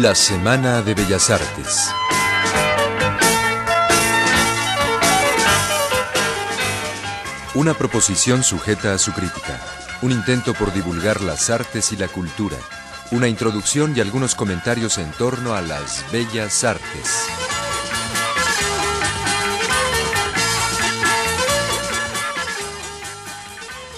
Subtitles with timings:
[0.00, 1.90] La Semana de Bellas Artes.
[7.54, 9.60] Una proposición sujeta a su crítica.
[10.00, 12.56] Un intento por divulgar las artes y la cultura.
[13.10, 17.29] Una introducción y algunos comentarios en torno a las bellas artes.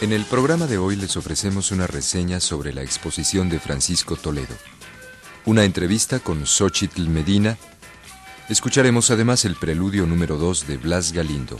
[0.03, 4.55] En el programa de hoy les ofrecemos una reseña sobre la exposición de Francisco Toledo
[5.45, 7.59] una entrevista con Xochitl Medina.
[8.49, 11.59] Escucharemos además el preludio número 2 de Blas Galindo.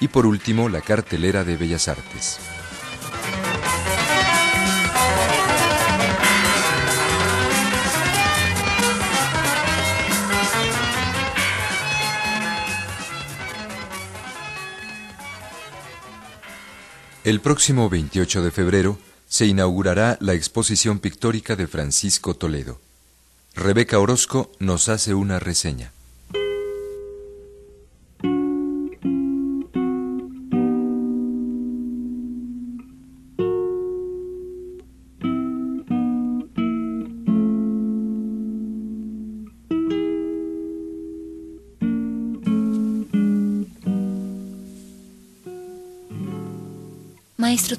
[0.00, 2.38] Y por último, la cartelera de Bellas Artes.
[17.32, 22.78] El próximo 28 de febrero se inaugurará la exposición pictórica de Francisco Toledo.
[23.54, 25.92] Rebeca Orozco nos hace una reseña.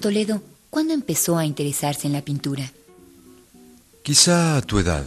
[0.03, 2.73] Toledo, ¿cuándo empezó a interesarse en la pintura?
[4.03, 5.05] Quizá a tu edad,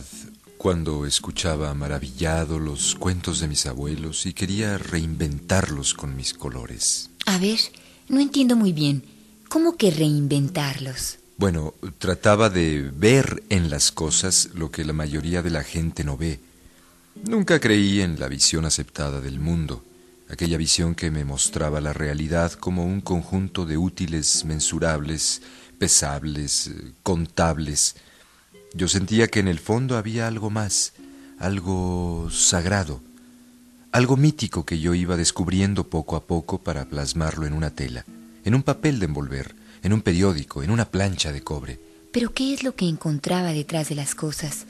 [0.57, 7.11] cuando escuchaba maravillado los cuentos de mis abuelos y quería reinventarlos con mis colores.
[7.27, 7.59] A ver,
[8.09, 9.05] no entiendo muy bien.
[9.51, 11.19] ¿Cómo que reinventarlos?
[11.37, 16.17] Bueno, trataba de ver en las cosas lo que la mayoría de la gente no
[16.17, 16.41] ve.
[17.29, 19.85] Nunca creí en la visión aceptada del mundo,
[20.31, 25.43] aquella visión que me mostraba la realidad como un conjunto de útiles mensurables,
[25.79, 26.71] pesables,
[27.03, 27.97] contables,
[28.75, 30.93] yo sentía que en el fondo había algo más,
[31.39, 33.01] algo sagrado,
[33.93, 38.05] algo mítico que yo iba descubriendo poco a poco para plasmarlo en una tela,
[38.45, 41.81] en un papel de envolver, en un periódico, en una plancha de cobre.
[42.13, 44.67] Pero ¿qué es lo que encontraba detrás de las cosas?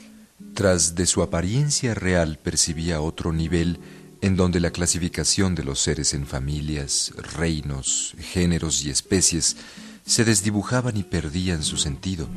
[0.53, 3.79] Tras de su apariencia real percibía otro nivel
[4.21, 9.57] en donde la clasificación de los seres en familias, reinos, géneros y especies
[10.05, 12.27] se desdibujaban y perdían su sentido.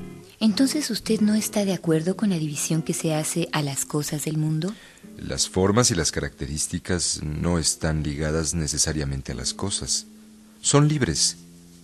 [0.41, 4.25] Entonces usted no está de acuerdo con la división que se hace a las cosas
[4.25, 4.75] del mundo?
[5.17, 10.07] Las formas y las características no están ligadas necesariamente a las cosas.
[10.63, 11.37] Son libres,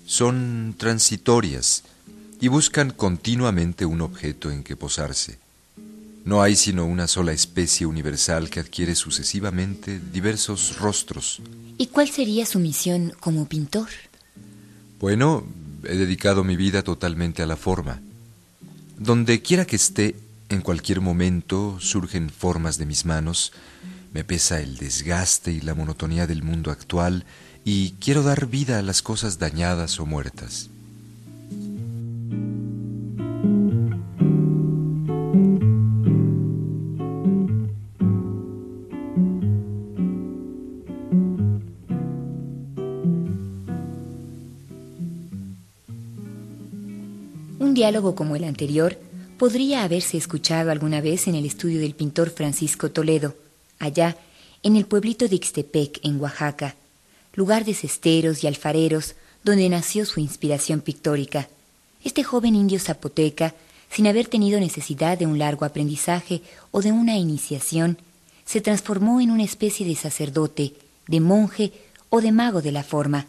[0.07, 1.85] son transitorias
[2.41, 5.39] y buscan continuamente un objeto en que posarse.
[6.27, 11.41] No hay sino una sola especie universal que adquiere sucesivamente diversos rostros.
[11.79, 13.87] ¿Y cuál sería su misión como pintor?
[14.99, 15.47] Bueno,
[15.85, 18.01] he dedicado mi vida totalmente a la forma.
[18.99, 20.17] Donde quiera que esté,
[20.49, 23.53] en cualquier momento surgen formas de mis manos,
[24.13, 27.25] me pesa el desgaste y la monotonía del mundo actual
[27.65, 30.71] y quiero dar vida a las cosas dañadas o muertas.
[47.77, 48.99] Diálogo como el anterior
[49.37, 53.37] podría haberse escuchado alguna vez en el estudio del pintor Francisco Toledo,
[53.79, 54.17] allá
[54.63, 56.75] en el pueblito de Ixtepec, en Oaxaca,
[57.35, 59.15] lugar de cesteros y alfareros
[59.45, 61.49] donde nació su inspiración pictórica.
[62.03, 63.55] Este joven indio zapoteca,
[63.91, 67.99] sin haber tenido necesidad de un largo aprendizaje o de una iniciación,
[68.47, 70.73] se transformó en una especie de sacerdote,
[71.09, 71.73] de monje
[72.09, 73.27] o de mago de la forma.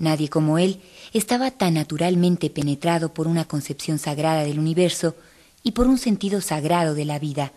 [0.00, 0.80] Nadie como él
[1.12, 5.14] estaba tan naturalmente penetrado por una concepción sagrada del universo
[5.62, 7.52] y por un sentido sagrado de la vida.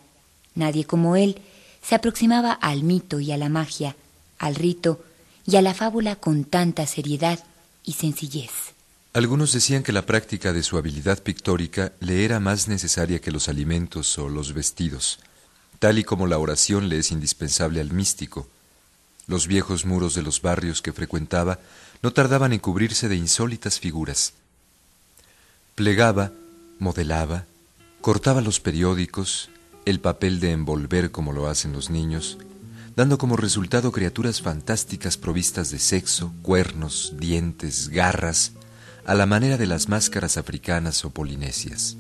[0.54, 1.40] Nadie como él
[1.82, 3.96] se aproximaba al mito y a la magia,
[4.40, 5.02] al rito
[5.48, 7.40] y a la fábula con tanta seriedad
[7.86, 8.52] y sencillez.
[9.14, 13.48] Algunos decían que la práctica de su habilidad pictórica le era más necesaria que los
[13.48, 15.20] alimentos o los vestidos,
[15.80, 18.48] tal y como la oración le es indispensable al místico.
[19.28, 21.60] Los viejos muros de los barrios que frecuentaba
[22.04, 24.34] no tardaban en cubrirse de insólitas figuras.
[25.74, 26.34] Plegaba,
[26.78, 27.46] modelaba,
[28.02, 29.50] cortaba los periódicos,
[29.86, 32.38] el papel de envolver como lo hacen los niños,
[32.98, 38.52] dando como resultado criaturas fantásticas provistas de sexo, cuernos, dientes, garras,
[39.06, 41.96] a la manera de las máscaras africanas o polinesias.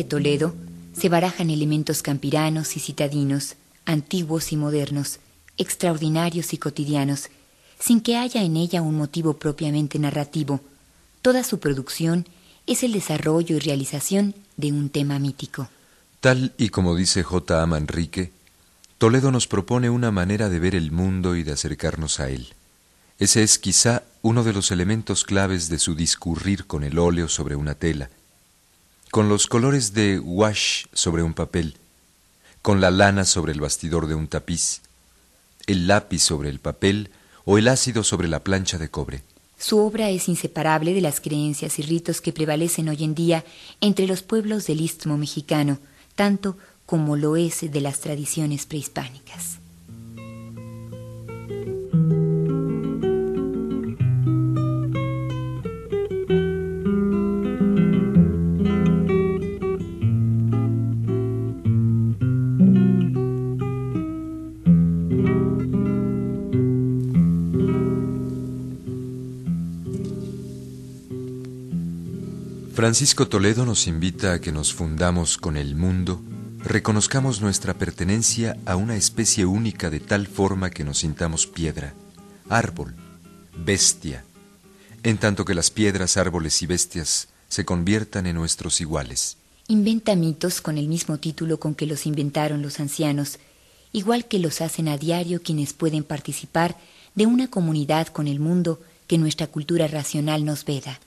[0.00, 0.54] De Toledo
[0.94, 5.18] se barajan elementos campiranos y citadinos, antiguos y modernos,
[5.58, 7.28] extraordinarios y cotidianos,
[7.78, 10.62] sin que haya en ella un motivo propiamente narrativo.
[11.20, 12.26] Toda su producción
[12.66, 15.68] es el desarrollo y realización de un tema mítico.
[16.20, 17.62] Tal y como dice J.
[17.62, 17.66] A.
[17.66, 18.32] Manrique,
[18.96, 22.54] Toledo nos propone una manera de ver el mundo y de acercarnos a él.
[23.18, 27.54] Ese es quizá uno de los elementos claves de su discurrir con el óleo sobre
[27.54, 28.08] una tela,
[29.10, 31.76] con los colores de wash sobre un papel,
[32.62, 34.82] con la lana sobre el bastidor de un tapiz,
[35.66, 37.10] el lápiz sobre el papel
[37.44, 39.22] o el ácido sobre la plancha de cobre.
[39.58, 43.44] Su obra es inseparable de las creencias y ritos que prevalecen hoy en día
[43.80, 45.78] entre los pueblos del istmo mexicano,
[46.14, 46.56] tanto
[46.86, 49.59] como lo es de las tradiciones prehispánicas.
[72.80, 76.22] Francisco Toledo nos invita a que nos fundamos con el mundo,
[76.60, 81.92] reconozcamos nuestra pertenencia a una especie única de tal forma que nos sintamos piedra,
[82.48, 82.94] árbol,
[83.54, 84.24] bestia,
[85.02, 89.36] en tanto que las piedras, árboles y bestias se conviertan en nuestros iguales.
[89.68, 93.40] Inventa mitos con el mismo título con que los inventaron los ancianos,
[93.92, 96.78] igual que los hacen a diario quienes pueden participar
[97.14, 100.98] de una comunidad con el mundo que nuestra cultura racional nos veda.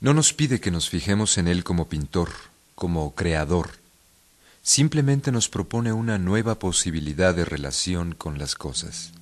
[0.00, 2.30] No nos pide que nos fijemos en Él como pintor,
[2.76, 3.70] como creador.
[4.62, 9.12] Simplemente nos propone una nueva posibilidad de relación con las cosas.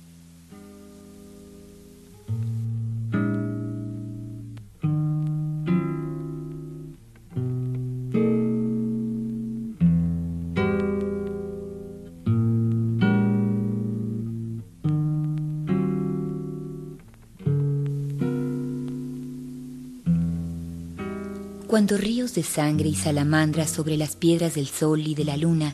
[21.87, 25.73] Cuando ríos de sangre y salamandras sobre las piedras del sol y de la luna,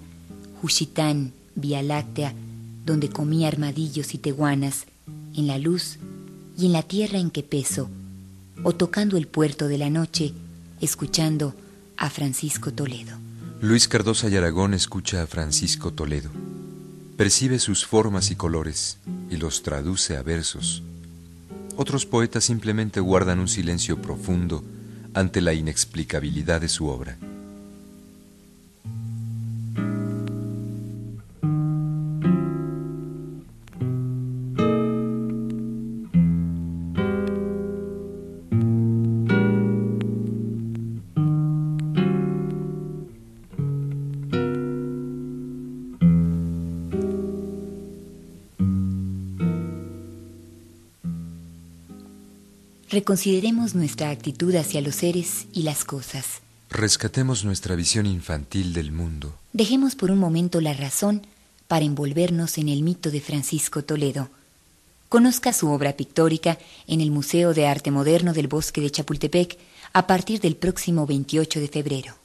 [0.61, 2.35] Juchitán, Vía Láctea,
[2.85, 4.85] donde comí armadillos y teguanas,
[5.35, 5.97] en la luz
[6.55, 7.89] y en la tierra en que peso,
[8.61, 10.35] o tocando el puerto de la noche,
[10.81, 11.55] escuchando
[11.97, 13.17] a Francisco Toledo.
[13.59, 16.29] Luis Cardosa y Aragón escucha a Francisco Toledo,
[17.17, 18.99] percibe sus formas y colores
[19.31, 20.83] y los traduce a versos.
[21.75, 24.63] Otros poetas simplemente guardan un silencio profundo
[25.13, 27.17] ante la inexplicabilidad de su obra.
[52.93, 56.43] Reconsideremos nuestra actitud hacia los seres y las cosas.
[56.69, 59.33] Rescatemos nuestra visión infantil del mundo.
[59.51, 61.25] Dejemos por un momento la razón
[61.67, 64.29] para envolvernos en el mito de Francisco Toledo.
[65.09, 69.57] Conozca su obra pictórica en el Museo de Arte Moderno del Bosque de Chapultepec
[69.91, 72.22] a partir del próximo 28 de febrero.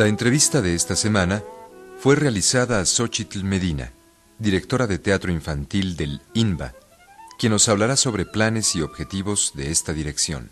[0.00, 1.44] La entrevista de esta semana
[1.98, 3.92] fue realizada a Xochitl Medina,
[4.38, 6.72] directora de teatro infantil del INBA,
[7.38, 10.48] quien nos hablará sobre planes y objetivos de esta dirección.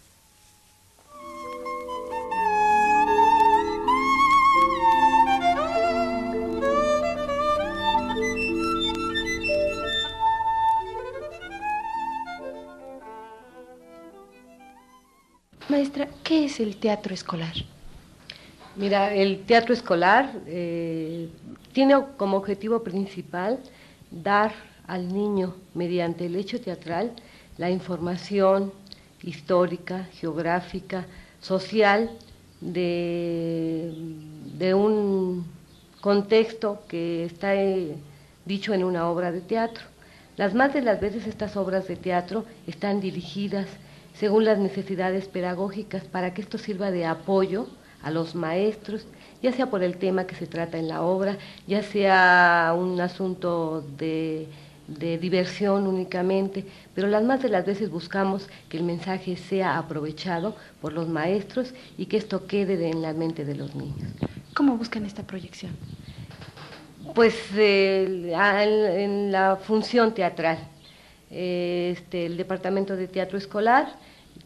[15.70, 17.54] Maestra, ¿qué es el teatro escolar?
[18.78, 21.28] Mira, el teatro escolar eh,
[21.73, 23.58] tiene como objetivo principal
[24.08, 24.52] dar
[24.87, 27.11] al niño, mediante el hecho teatral,
[27.56, 28.73] la información
[29.25, 31.06] histórica, geográfica,
[31.40, 32.08] social
[32.61, 33.92] de,
[34.76, 35.44] un
[36.00, 37.97] contexto que está eh,
[38.44, 39.87] dicho en una obra de teatro.
[40.37, 43.66] Las más de las veces estas obras de teatro están dirigidas
[44.14, 47.66] según las necesidades pedagógicas para que esto sirva de apoyo
[48.02, 49.06] a los maestros,
[49.42, 53.84] ya sea por el tema que se trata en la obra, ya sea un asunto
[53.96, 54.48] de
[54.88, 56.64] de diversión únicamente,
[56.94, 61.74] pero las más de las veces buscamos que el mensaje sea aprovechado por los maestros
[61.98, 64.10] y que esto quede en la mente de los niños.
[64.54, 65.72] ¿Cómo buscan esta proyección?
[67.14, 70.58] Pues en la función teatral.
[71.30, 73.92] Este, el Departamento de Teatro Escolar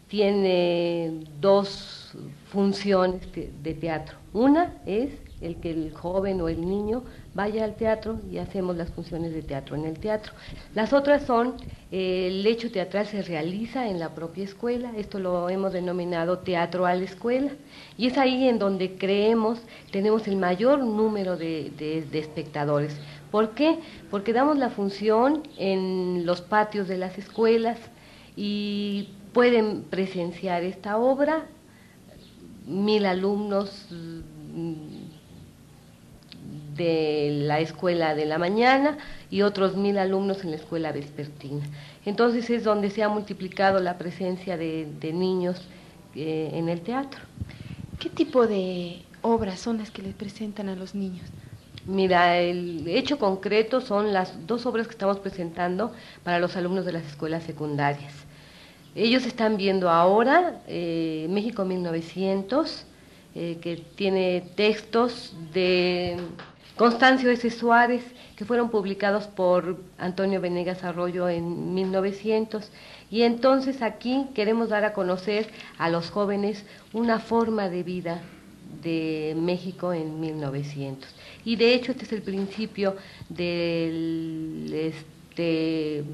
[0.08, 2.01] tiene dos
[2.50, 4.16] funciones de teatro.
[4.32, 7.02] Una es el que el joven o el niño
[7.34, 10.32] vaya al teatro y hacemos las funciones de teatro en el teatro.
[10.74, 11.54] Las otras son,
[11.90, 16.86] eh, el hecho teatral se realiza en la propia escuela, esto lo hemos denominado teatro
[16.86, 17.50] a la escuela,
[17.98, 22.96] y es ahí en donde creemos tenemos el mayor número de, de espectadores.
[23.30, 23.78] ¿Por qué?
[24.10, 27.78] Porque damos la función en los patios de las escuelas
[28.36, 31.46] y pueden presenciar esta obra
[32.66, 33.86] mil alumnos
[36.76, 38.98] de la escuela de la mañana
[39.30, 41.64] y otros mil alumnos en la escuela vespertina.
[42.04, 45.62] Entonces es donde se ha multiplicado la presencia de, niños
[46.14, 47.20] eh, en el teatro.
[47.98, 51.26] ¿Qué tipo de obras son las que les presentan a los niños?
[51.86, 55.92] Mira, el hecho concreto son las dos obras que estamos presentando
[56.22, 58.12] para los alumnos de las escuelas secundarias.
[58.94, 62.84] Ellos están viendo ahora eh, México 1900,
[63.34, 66.18] eh, que tiene textos de
[66.76, 67.48] Constancio S.
[67.50, 68.02] Suárez,
[68.36, 72.70] que fueron publicados por Antonio Venegas Arroyo en 1900.
[73.10, 78.20] Y entonces aquí queremos dar a conocer a los jóvenes una forma de vida
[78.82, 81.08] de México en 1900.
[81.46, 82.96] Y de hecho este es el principio
[83.30, 86.04] del, este,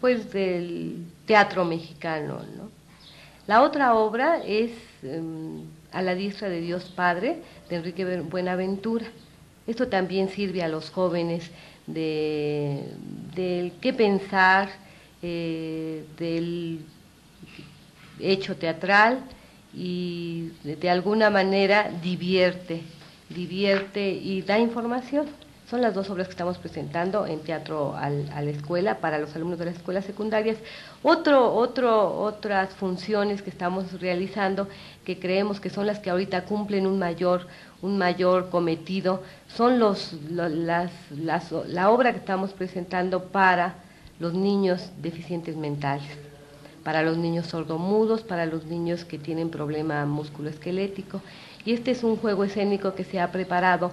[0.00, 2.40] pues del teatro mexicano.
[3.46, 4.72] La otra obra es
[5.04, 9.06] em, A la diestra de Dios Padre, de Enrique Buenaventura.
[9.64, 11.48] Esto también sirve a los jóvenes
[11.86, 12.84] de,
[13.80, 14.70] qué pensar,
[15.22, 16.80] eh, del
[18.18, 19.20] hecho teatral
[19.72, 22.82] y de, alguna manera divierte,
[23.28, 25.26] divierte y da información.
[25.70, 29.56] Son las dos obras que estamos presentando en teatro a la escuela para los alumnos
[29.60, 30.56] de las escuelas secundarias.
[31.04, 34.66] Otro, otro, otras funciones que estamos realizando
[35.04, 37.46] que creemos que son las que ahorita cumplen un mayor,
[37.82, 43.76] un mayor cometido, son los, las, la obra que estamos presentando para
[44.18, 46.10] los niños deficientes mentales,
[46.82, 51.20] para los niños sordomudos, para los niños que tienen problema musculoesquelético.
[51.64, 53.92] Y este es un juego escénico que se ha preparado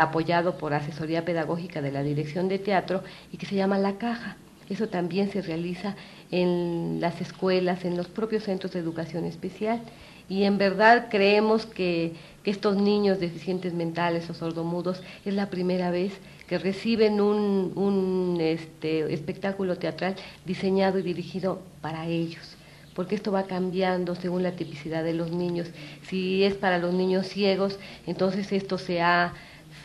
[0.00, 3.02] apoyado por asesoría pedagógica de la Dirección de Teatro
[3.32, 4.36] y que se llama La Caja.
[4.68, 5.96] Eso también se realiza
[6.30, 9.80] en las escuelas, en los propios centros de educación especial.
[10.28, 16.14] Y en verdad creemos que, estos niños deficientes mentales o sordomudos es la primera vez
[16.48, 22.56] que reciben un, un este, espectáculo teatral diseñado y dirigido para ellos
[22.94, 25.68] porque esto va cambiando según la tipicidad de los niños.
[26.08, 29.32] Si es para los niños ciegos, entonces esto se ha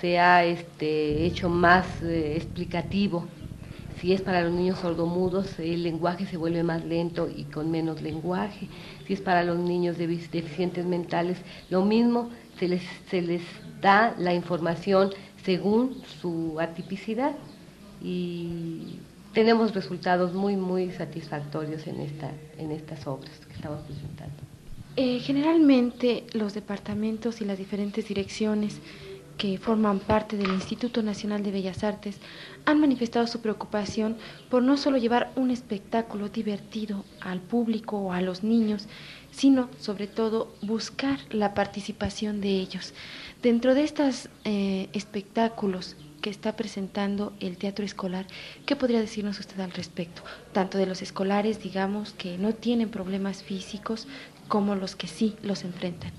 [0.06, 3.26] se ha este, hecho más eh, explicativo.
[4.00, 8.04] Si es para los niños sordomudos, el lenguaje se vuelve más lento y con menos
[8.04, 8.68] lenguaje.
[9.08, 11.40] Si es para los niños deficientes mentales,
[11.72, 13.42] lo mismo, se les, se les
[13.82, 15.10] da la información
[15.44, 17.32] según su atipicidad
[18.00, 19.00] y
[19.34, 24.36] tenemos resultados muy, muy satisfactorios en, esta, en estas obras que estamos presentando.
[24.98, 28.80] Eh, generalmente los departamentos y las diferentes direcciones
[29.38, 32.18] que forman parte del Instituto Nacional de Bellas Artes
[32.66, 34.18] han manifestado su preocupación
[34.50, 38.88] por no solo llevar un espectáculo divertido al público o a los niños,
[39.32, 42.94] sino sobre todo buscar la participación de ellos.
[43.42, 48.26] Dentro de estos eh, espectáculos que está presentando el teatro escolar,
[48.66, 50.24] ¿qué podría decirnos usted al respecto?
[50.54, 54.08] Tanto de los escolares, digamos, que no tienen problemas físicos,
[54.48, 56.12] como los que sí los enfrentan.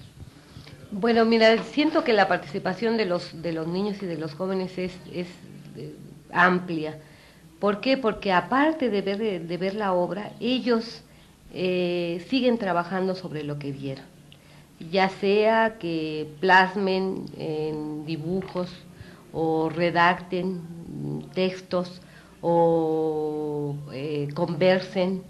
[0.91, 4.79] Bueno, mira, siento que la participación de los, de los niños y de los jóvenes
[4.79, 5.27] es, es
[5.77, 5.95] eh,
[6.33, 6.99] amplia.
[7.59, 7.97] ¿Por qué?
[7.97, 11.03] Porque aparte de ver, de ver la obra, ellos
[11.53, 14.05] eh, siguen trabajando sobre lo que vieron.
[14.91, 18.71] Ya sea que plasmen en dibujos
[19.33, 20.61] o redacten
[21.35, 22.01] textos
[22.43, 25.23] o eh, conversen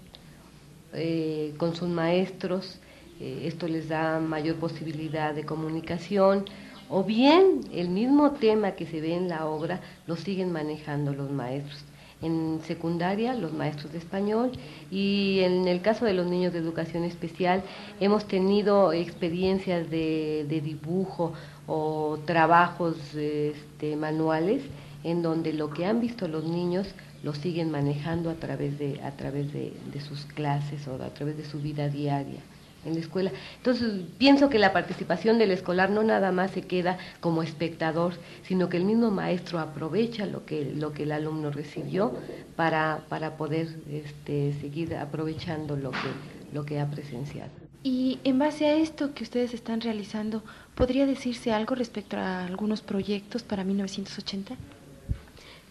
[1.57, 2.79] con sus maestros
[3.19, 6.45] eh, esto les da mayor posibilidad de comunicación,
[6.89, 11.29] o bien el mismo tema que se ve en la obra lo siguen manejando los
[11.31, 11.83] maestros.
[12.21, 14.51] En secundaria, los maestros de español,
[14.89, 17.61] y en el caso de los niños de educación especial,
[17.99, 21.33] hemos tenido experiencias de, dibujo
[21.67, 24.63] o trabajos este, manuales
[25.03, 26.87] en donde lo que han visto los niños
[27.23, 31.45] lo siguen manejando a través de, a través de, sus clases o a través de
[31.45, 32.41] su vida diaria
[32.87, 33.31] en la escuela.
[33.57, 38.13] Entonces, pienso que la participación del escolar no nada más se queda como espectador,
[38.43, 42.13] sino que el mismo maestro aprovecha lo que, lo que el alumno recibió
[42.55, 47.51] para, para poder este, seguir aprovechando lo que, lo que ha presenciado.
[47.83, 50.43] Y en base a esto que ustedes están realizando,
[50.75, 54.55] ¿podría decirse algo respecto a algunos proyectos para 1980?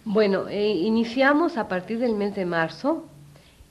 [0.04, 3.06] Bueno, eh, iniciamos a partir del mes de marzo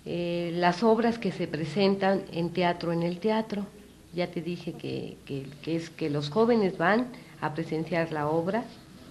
[0.05, 3.65] eh, las obras que se presentan en teatro en el teatro.
[4.13, 5.17] Ya te dije que,
[5.65, 7.07] es que los jóvenes van
[7.41, 8.63] a presenciar la obra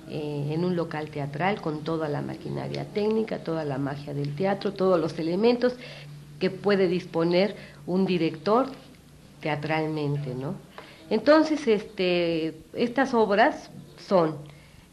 [0.09, 4.73] eh, en un local teatral con toda la maquinaria técnica, toda la magia del teatro,
[4.73, 5.75] todos los elementos
[6.39, 8.69] que puede disponer un director
[9.41, 10.55] teatralmente, ¿no?
[11.11, 14.37] Entonces, este, estas obras son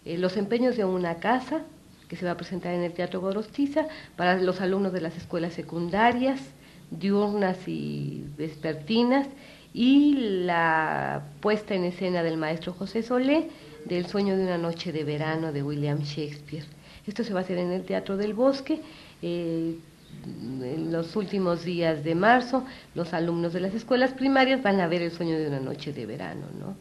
[0.04, 1.62] los empeños de una casa,
[2.12, 3.88] que se va a presentar en el Teatro Gorostiza
[4.18, 6.42] para los alumnos de las escuelas secundarias,
[6.90, 9.30] diurnas y vespertinas,
[9.74, 13.48] y la puesta en escena del maestro José Solé
[13.86, 16.66] del Sueño de una noche de verano de William Shakespeare.
[17.08, 18.82] Esto se va a hacer en el Teatro del Bosque.
[19.22, 19.78] Eh,
[20.26, 25.02] en los últimos días de marzo, los alumnos de las escuelas primarias van a ver
[25.02, 26.76] el sueño de una noche de verano, ¿no?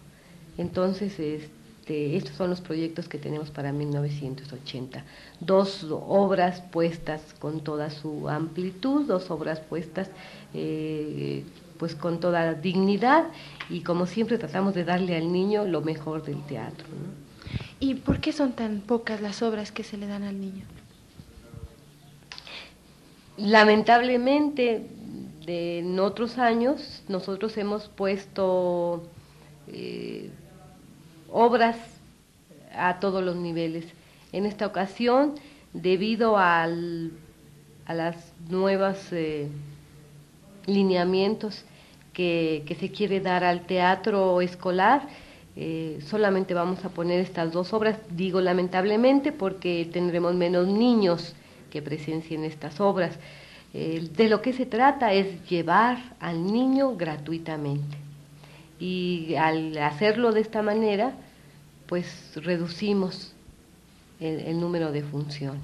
[0.58, 1.59] Entonces, este,
[1.90, 5.04] este, estos son los proyectos que tenemos para 1980.
[5.40, 10.08] Dos obras puestas con toda su amplitud, dos obras puestas
[10.54, 11.44] eh,
[11.78, 13.24] pues con toda dignidad
[13.68, 16.86] y como siempre tratamos de darle al niño lo mejor del teatro.
[17.80, 20.64] ¿Y por qué son tan pocas las obras que se le dan al niño?
[23.36, 24.86] Lamentablemente,
[25.46, 29.02] en otros años nosotros hemos puesto
[29.66, 30.30] eh,
[31.32, 31.76] obras
[32.74, 33.84] a todos los niveles.
[34.32, 35.34] En esta ocasión,
[35.72, 37.12] debido al,
[37.86, 39.48] a las nuevas eh,
[40.66, 41.64] lineamientos
[42.12, 45.02] que, se quiere dar al teatro escolar,
[45.56, 51.34] eh, solamente vamos a poner estas dos obras, digo lamentablemente porque tendremos menos niños
[51.70, 53.18] que presencien estas obras.
[53.72, 58.09] Eh, de lo que se trata es llevar al niño gratuitamente
[58.80, 61.12] y al hacerlo de esta manera,
[61.86, 63.32] pues reducimos
[64.20, 65.62] el, número de funciones.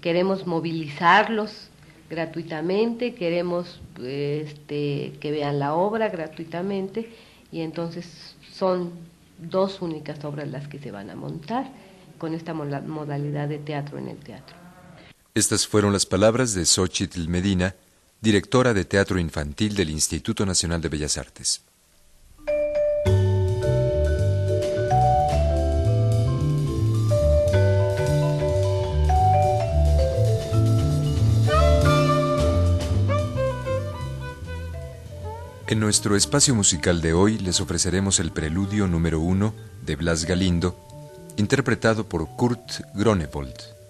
[0.00, 1.68] Queremos movilizarlos
[2.10, 7.10] gratuitamente, queremos este, que vean la obra gratuitamente
[7.52, 8.90] y entonces son
[9.38, 11.70] dos únicas obras las que se van a montar
[12.18, 14.56] con esta modalidad de teatro en el teatro.
[15.34, 17.74] Estas fueron las palabras de Xochitl Medina,
[18.20, 21.62] directora de Teatro Infantil del Instituto Nacional de Bellas Artes.
[35.72, 39.54] En nuestro espacio musical de hoy les ofreceremos el preludio número uno
[39.86, 40.76] de Blas Galindo,
[41.38, 43.81] interpretado por Kurt Gronewold.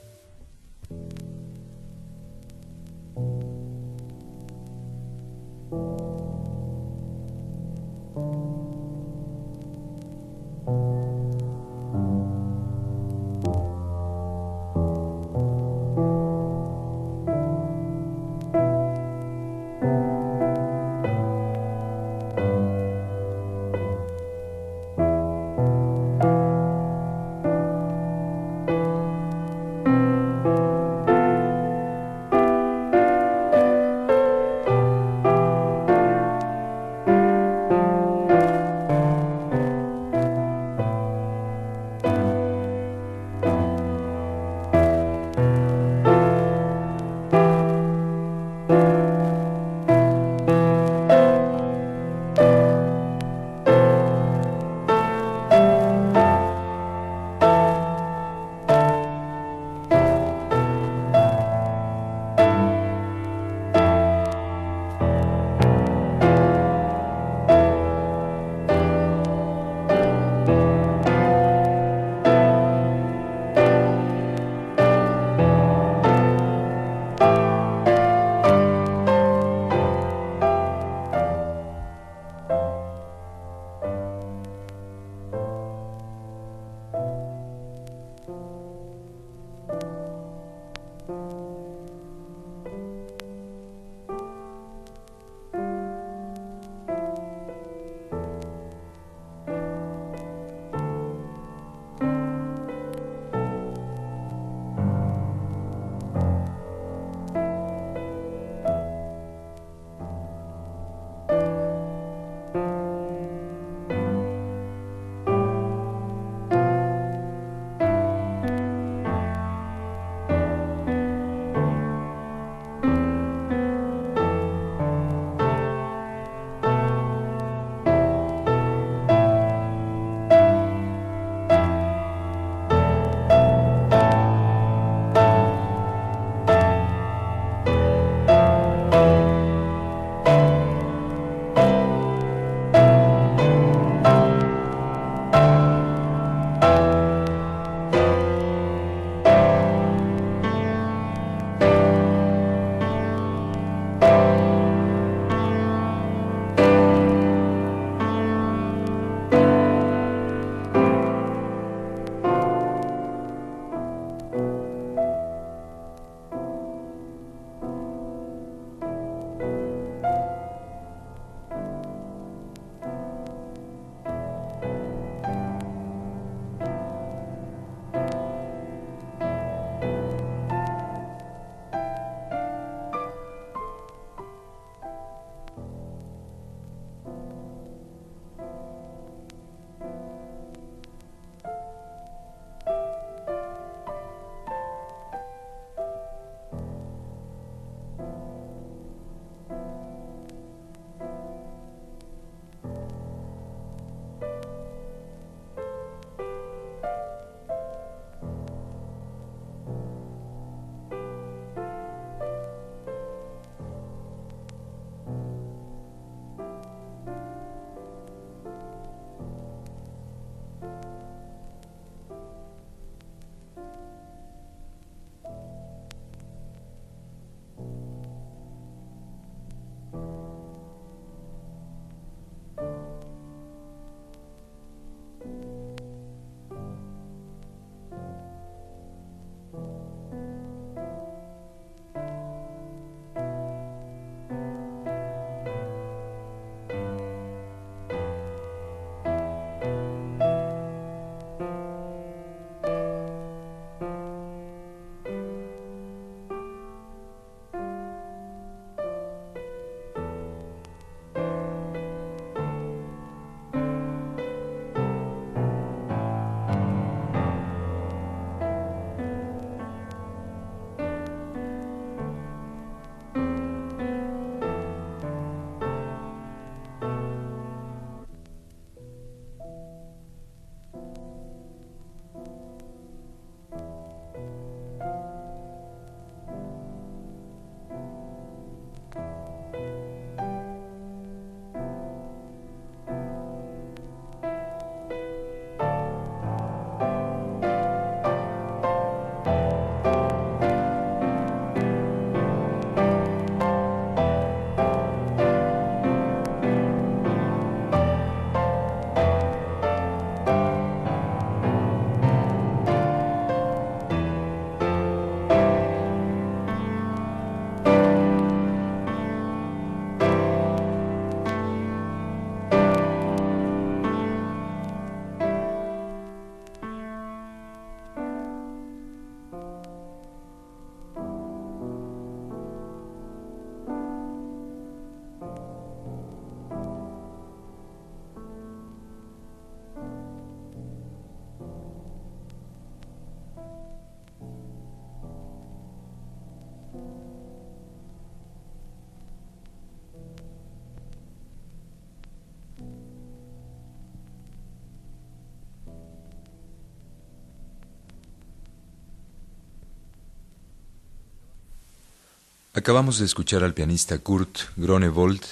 [362.54, 365.22] Acabamos de escuchar al pianista Kurt Gronewold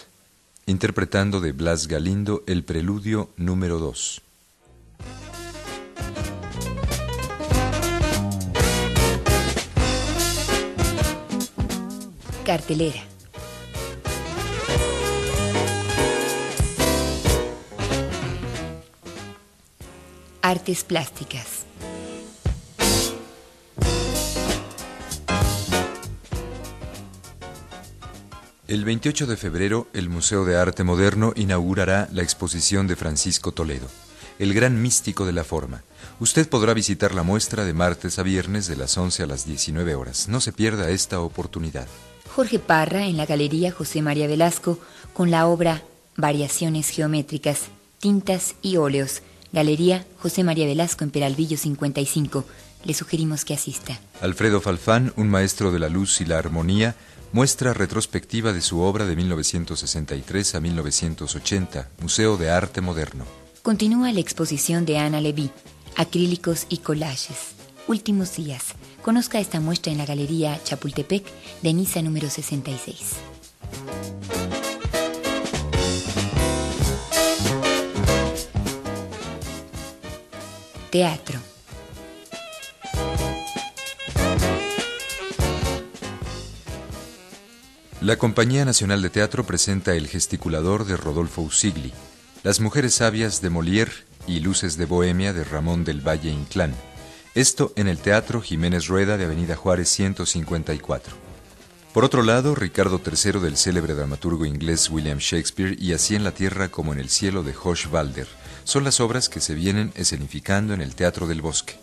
[0.64, 4.22] interpretando de Blas Galindo el preludio número 2.
[12.46, 13.02] Cartelera.
[20.40, 21.59] Artes plásticas.
[28.70, 33.88] El 28 de febrero, el Museo de Arte Moderno inaugurará la exposición de Francisco Toledo,
[34.38, 35.82] el gran místico de la forma.
[36.20, 39.96] Usted podrá visitar la muestra de martes a viernes de las 11 a las 19
[39.96, 40.28] horas.
[40.28, 41.88] No se pierda esta oportunidad.
[42.32, 44.78] Jorge Parra en la Galería José María Velasco
[45.14, 45.82] con la obra
[46.16, 47.62] Variaciones Geométricas,
[47.98, 49.22] Tintas y Óleos.
[49.52, 52.44] Galería José María Velasco en Peralvillo 55.
[52.84, 53.98] Le sugerimos que asista.
[54.20, 56.94] Alfredo Falfán, un maestro de la luz y la armonía,
[57.32, 63.24] Muestra retrospectiva de su obra de 1963 a 1980, Museo de Arte Moderno.
[63.62, 65.52] Continúa la exposición de Ana Levy,
[65.94, 67.54] Acrílicos y Collages.
[67.86, 68.74] Últimos días.
[69.02, 71.24] Conozca esta muestra en la Galería Chapultepec
[71.62, 72.98] de Niza número 66.
[80.90, 81.49] Teatro.
[88.00, 91.92] La Compañía Nacional de Teatro presenta El gesticulador de Rodolfo Usigli,
[92.42, 93.92] Las mujeres sabias de Molière
[94.26, 96.74] y Luces de Bohemia de Ramón del Valle Inclán.
[97.34, 101.14] Esto en el Teatro Jiménez Rueda de Avenida Juárez 154.
[101.92, 106.32] Por otro lado, Ricardo III del célebre dramaturgo inglés William Shakespeare y Así en la
[106.32, 108.28] Tierra como en el Cielo de Josh Balder
[108.64, 111.78] son las obras que se vienen escenificando en el Teatro del Bosque.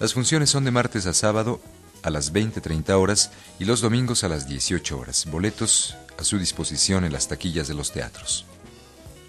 [0.00, 1.60] Las funciones son de martes a sábado
[2.02, 5.26] a las 20-30 horas y los domingos a las 18 horas.
[5.30, 8.44] Boletos a su disposición en las taquillas de los teatros.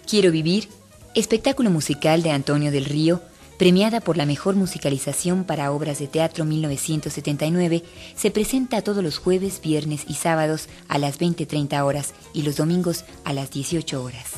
[0.08, 0.68] Quiero vivir,
[1.14, 3.22] espectáculo musical de Antonio del Río,
[3.60, 7.84] premiada por la mejor musicalización para obras de teatro 1979,
[8.16, 13.04] se presenta todos los jueves, viernes y sábados a las 20-30 horas y los domingos
[13.24, 14.32] a las 18 horas.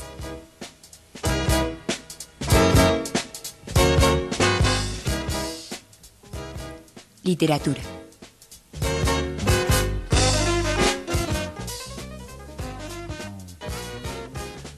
[7.23, 7.81] Literatura.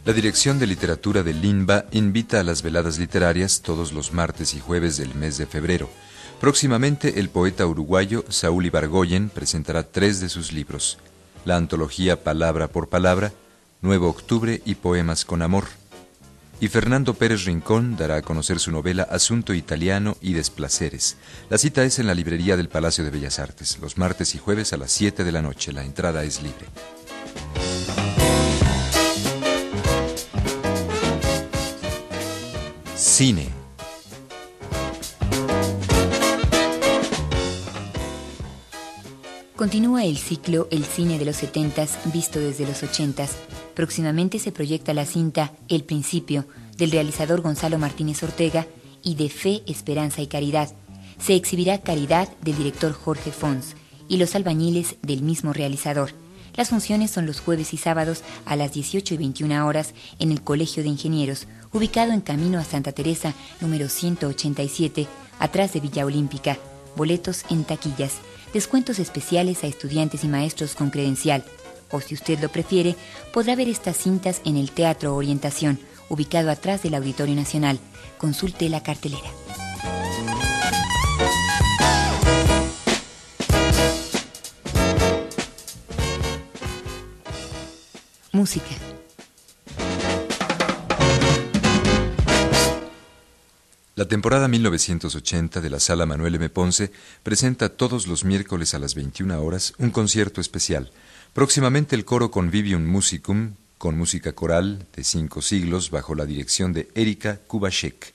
[0.05, 4.61] La Dirección de Literatura de LINBA invita a las veladas literarias todos los martes y
[4.61, 5.89] jueves del mes de febrero.
[6.43, 10.99] Próximamente el poeta uruguayo Saúl Ibargoyen presentará tres de sus libros,
[11.47, 13.33] la antología Palabra por Palabra,
[13.81, 15.65] Nuevo Octubre y Poemas con Amor.
[16.61, 21.17] Y Fernando Pérez Rincón dará a conocer su novela Asunto Italiano y Desplaceres.
[21.49, 24.75] La cita es en la librería del Palacio de Bellas Artes, los martes y jueves
[24.75, 25.73] a las 7 de la noche.
[25.73, 26.67] La entrada es libre.
[33.15, 33.47] Cine.
[39.55, 43.29] Continúa el ciclo El cine de los 70 visto desde los 80
[43.77, 46.45] Próximamente se proyecta la cinta El principio
[46.77, 48.67] del realizador Gonzalo Martínez Ortega
[49.05, 50.75] y de Fe, Esperanza y Caridad.
[51.21, 53.77] Se exhibirá Caridad del director Jorge Fons
[54.09, 56.11] y Los albañiles del mismo realizador.
[56.57, 60.43] Las funciones son los jueves y sábados a las 18 y 21 horas en el
[60.43, 65.09] Colegio de Ingenieros, ubicado en Camino a Santa Teresa, número 187,
[65.41, 66.57] atrás de Villa Olímpica.
[66.97, 68.19] Boletos en taquillas.
[68.53, 71.45] Descuentos especiales a estudiantes y maestros con credencial.
[71.91, 72.95] O si usted lo prefiere,
[73.33, 77.81] podrá ver estas cintas en el Teatro Orientación, ubicado atrás del Auditorio Nacional.
[78.17, 79.31] Consulte la cartelera.
[88.35, 88.67] Música.
[93.95, 96.51] La temporada 1980 de la Sala Manuel M.
[96.51, 96.91] Ponce
[97.23, 100.91] presenta todos los miércoles a las 21 horas un concierto especial.
[101.33, 106.89] Próximamente el coro Convivium Musicum, con música coral de cinco siglos bajo la dirección de
[106.97, 108.15] Erika Kubashek.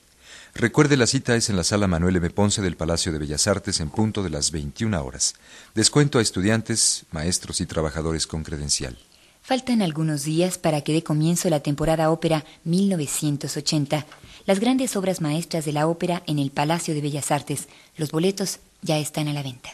[0.54, 2.28] Recuerde la cita es en la Sala Manuel M.
[2.28, 5.34] Ponce del Palacio de Bellas Artes en punto de las 21 horas.
[5.74, 8.98] Descuento a estudiantes, maestros y trabajadores con credencial.
[9.42, 14.06] Faltan algunos días para que dé comienzo la temporada ópera 1980
[14.46, 17.68] las grandes obras maestras de la ópera en el Palacio de Bellas Artes.
[17.96, 19.70] Los boletos ya están a la venta.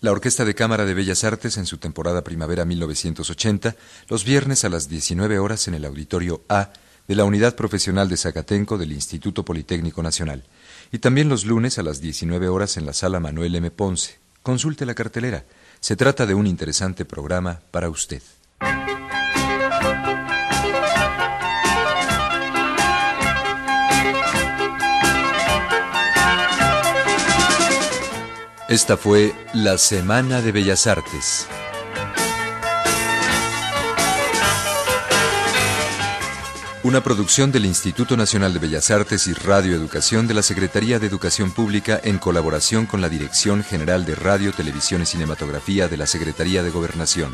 [0.00, 3.74] La Orquesta de Cámara de Bellas Artes en su temporada primavera 1980,
[4.08, 6.70] los viernes a las 19 horas en el Auditorio A
[7.08, 10.44] de la Unidad Profesional de Zacatenco del Instituto Politécnico Nacional,
[10.92, 13.70] y también los lunes a las 19 horas en la Sala Manuel M.
[13.70, 15.44] Ponce, Consulte la cartelera.
[15.80, 18.22] Se trata de un interesante programa para usted.
[28.68, 31.46] Esta fue la Semana de Bellas Artes.
[36.82, 41.06] Una producción del Instituto Nacional de Bellas Artes y Radio Educación de la Secretaría de
[41.06, 46.06] Educación Pública en colaboración con la Dirección General de Radio, Televisión y Cinematografía de la
[46.06, 47.32] Secretaría de Gobernación.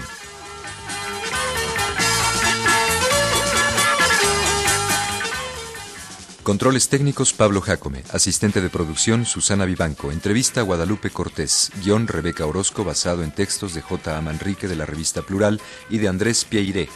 [6.45, 12.85] Controles técnicos Pablo Jacome, asistente de producción Susana Vivanco, entrevista Guadalupe Cortés, guion Rebeca Orozco
[12.85, 14.19] basado en textos de J.
[14.19, 14.21] A.
[14.21, 16.91] Manrique de la revista Plural y de Andrés Pieiré.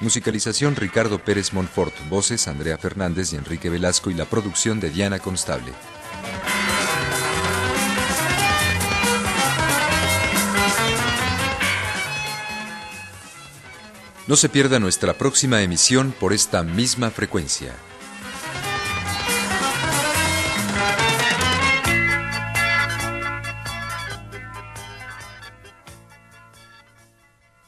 [0.00, 5.18] Musicalización Ricardo Pérez Monfort, voces Andrea Fernández y Enrique Velasco y la producción de Diana
[5.18, 5.74] Constable.
[14.26, 17.74] No se pierda nuestra próxima emisión por esta misma frecuencia.